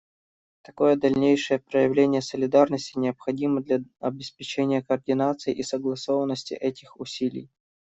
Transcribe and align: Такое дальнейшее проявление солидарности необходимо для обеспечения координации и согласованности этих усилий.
Такое 0.63 0.95
дальнейшее 0.95 1.59
проявление 1.59 2.23
солидарности 2.23 2.97
необходимо 2.97 3.61
для 3.61 3.81
обеспечения 3.99 4.81
координации 4.81 5.53
и 5.53 5.61
согласованности 5.61 6.55
этих 6.55 6.99
усилий. 6.99 7.51